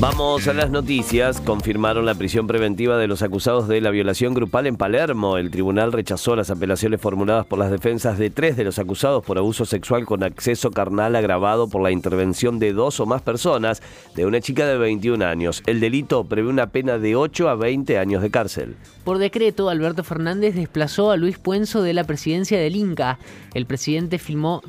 Vamos 0.00 0.48
a 0.48 0.54
las 0.54 0.70
noticias. 0.70 1.40
Confirmaron 1.40 2.06
la 2.06 2.14
prisión 2.14 2.46
preventiva 2.46 2.96
de 2.96 3.06
los 3.06 3.22
acusados 3.22 3.68
de 3.68 3.80
la 3.80 3.90
violación 3.90 4.32
grupal 4.32 4.66
en 4.66 4.76
Palermo. 4.76 5.36
El 5.36 5.50
tribunal 5.50 5.92
rechazó 5.92 6.34
las 6.34 6.50
apelaciones 6.50 7.00
formuladas 7.00 7.46
por 7.46 7.58
las 7.58 7.70
defensas 7.70 8.18
de 8.18 8.30
tres 8.30 8.56
de 8.56 8.64
los 8.64 8.78
acusados 8.78 9.22
por 9.22 9.38
abuso 9.38 9.66
sexual 9.66 10.06
con 10.06 10.24
acceso 10.24 10.70
carnal 10.70 11.14
agravado 11.14 11.68
por 11.68 11.82
la 11.82 11.92
intervención 11.92 12.58
de 12.58 12.72
dos 12.72 13.00
o 13.00 13.06
más 13.06 13.22
personas 13.22 13.82
de 14.16 14.24
una 14.24 14.40
chica 14.40 14.66
de 14.66 14.78
21 14.78 15.24
años. 15.24 15.62
El 15.66 15.78
delito 15.78 16.24
prevé 16.24 16.48
una 16.48 16.70
pena 16.70 16.98
de 16.98 17.14
8 17.14 17.50
a 17.50 17.54
20 17.54 17.98
años 17.98 18.22
de 18.22 18.30
cárcel. 18.30 18.76
Por 19.04 19.18
decreto, 19.18 19.68
Alberto 19.68 20.04
Fernández 20.04 20.54
desplazó 20.54 21.10
a 21.10 21.16
Luis 21.16 21.38
Puenzo 21.38 21.82
de 21.82 21.92
la 21.92 22.04
presidencia 22.04 22.58
del 22.58 22.76
Inca. 22.76 23.18
El 23.52 23.66
presidente 23.66 24.18
firmó, 24.18 24.62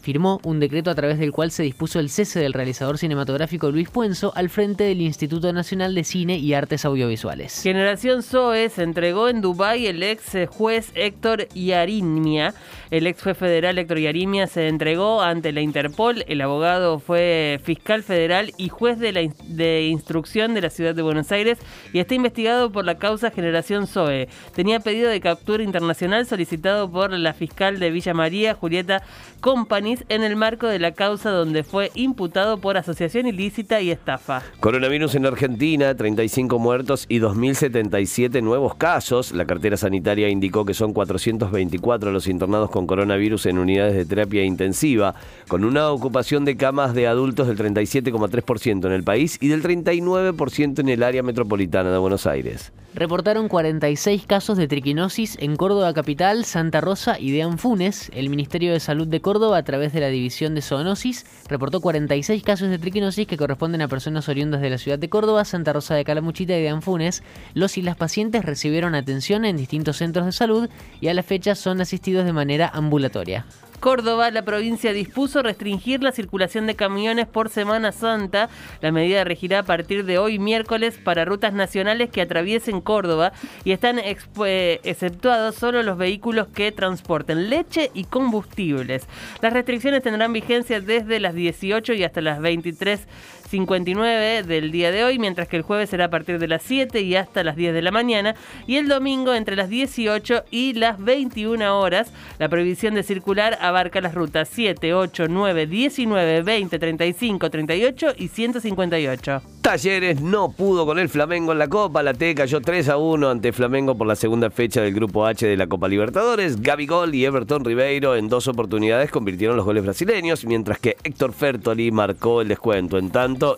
firmó 0.00 0.40
un 0.44 0.60
decreto 0.60 0.90
a 0.90 0.94
través 0.94 1.18
del 1.18 1.30
cual 1.30 1.50
se 1.50 1.62
dispuso 1.62 2.00
el 2.00 2.08
cese 2.08 2.40
del 2.40 2.54
realizador 2.54 2.96
cinematográfico 2.96 3.70
Luis 3.70 3.90
Puenzo 3.90 4.32
al 4.34 4.48
frente 4.48 4.61
del 4.62 5.00
Instituto 5.00 5.52
Nacional 5.52 5.92
de 5.92 6.04
Cine 6.04 6.38
y 6.38 6.54
Artes 6.54 6.84
Audiovisuales. 6.84 7.62
Generación 7.64 8.22
Zoe 8.22 8.68
se 8.68 8.84
entregó 8.84 9.28
en 9.28 9.40
Dubái 9.40 9.88
el 9.88 10.04
ex 10.04 10.36
juez 10.48 10.92
Héctor 10.94 11.48
Yarimia. 11.52 12.54
El 12.92 13.08
ex 13.08 13.20
juez 13.20 13.36
federal 13.36 13.76
Héctor 13.76 13.98
Yarimia 13.98 14.46
se 14.46 14.68
entregó 14.68 15.20
ante 15.20 15.50
la 15.50 15.62
Interpol. 15.62 16.24
El 16.28 16.40
abogado 16.40 17.00
fue 17.00 17.60
fiscal 17.64 18.04
federal 18.04 18.52
y 18.56 18.68
juez 18.68 19.00
de, 19.00 19.10
la 19.12 19.80
instrucción 19.80 20.54
de 20.54 20.60
la 20.60 20.70
ciudad 20.70 20.94
de 20.94 21.02
Buenos 21.02 21.32
Aires 21.32 21.58
y 21.92 21.98
está 21.98 22.14
investigado 22.14 22.70
por 22.70 22.84
la 22.84 22.98
causa 22.98 23.32
Generación 23.32 23.88
Zoe. 23.88 24.28
Tenía 24.54 24.78
pedido 24.78 25.10
de 25.10 25.20
captura 25.20 25.64
internacional 25.64 26.24
solicitado 26.24 26.88
por 26.88 27.10
la 27.10 27.32
fiscal 27.32 27.80
de 27.80 27.90
Villa 27.90 28.14
María, 28.14 28.54
Julieta 28.54 29.02
Companies, 29.40 30.04
en 30.08 30.22
el 30.22 30.36
marco 30.36 30.68
de 30.68 30.78
la 30.78 30.92
causa 30.92 31.30
donde 31.30 31.64
fue 31.64 31.90
imputado 31.94 32.58
por 32.58 32.76
asociación 32.76 33.26
ilícita 33.26 33.80
y 33.80 33.90
estafa. 33.90 34.44
Coronavirus 34.62 35.16
en 35.16 35.26
Argentina, 35.26 35.92
35 35.92 36.56
muertos 36.60 37.06
y 37.08 37.18
2.077 37.18 38.40
nuevos 38.44 38.76
casos. 38.76 39.32
La 39.32 39.44
cartera 39.44 39.76
sanitaria 39.76 40.28
indicó 40.28 40.64
que 40.64 40.72
son 40.72 40.92
424 40.92 42.12
los 42.12 42.28
internados 42.28 42.70
con 42.70 42.86
coronavirus 42.86 43.46
en 43.46 43.58
unidades 43.58 43.96
de 43.96 44.04
terapia 44.04 44.44
intensiva, 44.44 45.16
con 45.48 45.64
una 45.64 45.90
ocupación 45.90 46.44
de 46.44 46.56
camas 46.56 46.94
de 46.94 47.08
adultos 47.08 47.48
del 47.48 47.58
37,3% 47.58 48.86
en 48.86 48.92
el 48.92 49.02
país 49.02 49.36
y 49.40 49.48
del 49.48 49.64
39% 49.64 50.78
en 50.78 50.88
el 50.90 51.02
área 51.02 51.24
metropolitana 51.24 51.90
de 51.90 51.98
Buenos 51.98 52.28
Aires. 52.28 52.72
Reportaron 52.94 53.48
46 53.48 54.26
casos 54.26 54.58
de 54.58 54.68
triquinosis 54.68 55.38
en 55.40 55.56
Córdoba 55.56 55.94
capital, 55.94 56.44
Santa 56.44 56.82
Rosa 56.82 57.18
y 57.18 57.30
de 57.30 57.42
Anfunes. 57.42 58.10
El 58.12 58.28
Ministerio 58.28 58.74
de 58.74 58.80
Salud 58.80 59.08
de 59.08 59.22
Córdoba, 59.22 59.56
a 59.56 59.62
través 59.62 59.94
de 59.94 60.00
la 60.00 60.08
División 60.08 60.54
de 60.54 60.60
Zoonosis, 60.60 61.24
reportó 61.48 61.80
46 61.80 62.42
casos 62.42 62.68
de 62.68 62.78
triquinosis 62.78 63.26
que 63.26 63.38
corresponden 63.38 63.80
a 63.80 63.88
personas 63.88 64.28
oriundas 64.28 64.60
de 64.60 64.68
la 64.68 64.76
ciudad 64.76 64.98
de 64.98 65.08
Córdoba, 65.08 65.46
Santa 65.46 65.72
Rosa 65.72 65.94
de 65.94 66.04
Calamuchita 66.04 66.54
y 66.58 66.62
de 66.62 66.68
Anfunes. 66.68 67.22
Los 67.54 67.78
y 67.78 67.82
las 67.82 67.96
pacientes 67.96 68.44
recibieron 68.44 68.94
atención 68.94 69.46
en 69.46 69.56
distintos 69.56 69.96
centros 69.96 70.26
de 70.26 70.32
salud 70.32 70.68
y 71.00 71.08
a 71.08 71.14
la 71.14 71.22
fecha 71.22 71.54
son 71.54 71.80
asistidos 71.80 72.26
de 72.26 72.34
manera 72.34 72.70
ambulatoria. 72.74 73.46
Córdoba, 73.82 74.30
la 74.30 74.44
provincia 74.44 74.92
dispuso 74.92 75.42
restringir 75.42 76.04
la 76.04 76.12
circulación 76.12 76.68
de 76.68 76.76
camiones 76.76 77.26
por 77.26 77.48
Semana 77.48 77.90
Santa. 77.90 78.48
La 78.80 78.92
medida 78.92 79.24
regirá 79.24 79.58
a 79.58 79.62
partir 79.64 80.04
de 80.04 80.18
hoy 80.18 80.38
miércoles 80.38 81.00
para 81.02 81.24
rutas 81.24 81.52
nacionales 81.52 82.08
que 82.08 82.20
atraviesen 82.20 82.80
Córdoba 82.80 83.32
y 83.64 83.72
están 83.72 83.98
eh, 83.98 84.80
exceptuados 84.84 85.56
solo 85.56 85.82
los 85.82 85.98
vehículos 85.98 86.46
que 86.46 86.70
transporten 86.70 87.50
leche 87.50 87.90
y 87.92 88.04
combustibles. 88.04 89.08
Las 89.40 89.52
restricciones 89.52 90.04
tendrán 90.04 90.32
vigencia 90.32 90.80
desde 90.80 91.18
las 91.18 91.34
18 91.34 91.94
y 91.94 92.04
hasta 92.04 92.20
las 92.20 92.38
23 92.38 93.08
59 93.52 94.44
del 94.44 94.72
día 94.72 94.90
de 94.90 95.04
hoy, 95.04 95.18
mientras 95.18 95.46
que 95.46 95.56
el 95.56 95.62
jueves 95.62 95.90
será 95.90 96.06
a 96.06 96.10
partir 96.10 96.38
de 96.38 96.48
las 96.48 96.62
7 96.62 97.02
y 97.02 97.16
hasta 97.16 97.44
las 97.44 97.54
10 97.54 97.74
de 97.74 97.82
la 97.82 97.90
mañana, 97.90 98.34
y 98.66 98.76
el 98.76 98.88
domingo 98.88 99.34
entre 99.34 99.56
las 99.56 99.68
18 99.68 100.44
y 100.50 100.72
las 100.72 100.98
21 100.98 101.78
horas. 101.78 102.10
La 102.38 102.48
prohibición 102.48 102.94
de 102.94 103.02
circular 103.02 103.58
abarca 103.72 104.00
las 104.00 104.14
rutas 104.14 104.48
7, 104.52 104.94
8, 104.94 105.26
9, 105.28 105.66
19, 105.66 106.42
20, 106.42 106.78
35, 106.78 107.50
38 107.50 108.06
y 108.16 108.28
158. 108.28 109.42
Talleres 109.62 110.20
no 110.20 110.52
pudo 110.52 110.86
con 110.86 110.98
el 110.98 111.08
Flamengo 111.08 111.52
en 111.52 111.58
la 111.58 111.68
Copa. 111.68 112.02
La 112.02 112.14
T 112.14 112.34
cayó 112.34 112.60
3 112.60 112.88
a 112.90 112.96
1 112.96 113.30
ante 113.30 113.52
Flamengo 113.52 113.96
por 113.96 114.06
la 114.06 114.16
segunda 114.16 114.50
fecha 114.50 114.82
del 114.82 114.94
Grupo 114.94 115.26
H 115.26 115.46
de 115.46 115.56
la 115.56 115.66
Copa 115.66 115.88
Libertadores. 115.88 116.56
Gol 116.86 117.14
y 117.14 117.24
Everton 117.24 117.64
Ribeiro 117.64 118.16
en 118.16 118.28
dos 118.28 118.48
oportunidades 118.48 119.10
convirtieron 119.10 119.56
los 119.56 119.64
goles 119.64 119.84
brasileños, 119.84 120.44
mientras 120.44 120.78
que 120.78 120.96
Héctor 121.04 121.32
Fertoli 121.32 121.90
marcó 121.90 122.40
el 122.40 122.48
descuento. 122.48 122.98
En 122.98 123.10
tanto, 123.10 123.56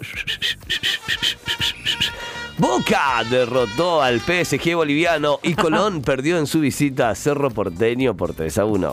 Boca 2.58 3.24
derrotó 3.28 4.00
al 4.00 4.20
PSG 4.20 4.74
boliviano 4.74 5.40
y 5.42 5.54
Colón 5.54 6.02
perdió 6.04 6.38
en 6.38 6.46
su 6.46 6.60
visita 6.60 7.10
a 7.10 7.14
Cerro 7.14 7.50
Porteño 7.50 8.16
por 8.16 8.34
3 8.34 8.58
a 8.58 8.64
1. 8.64 8.92